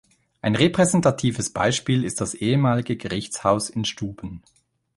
[0.41, 4.41] Ein repräsentatives Beispiel ist das ehemalige Gerichtshaus in Stuben.